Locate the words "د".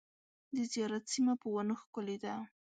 0.55-0.57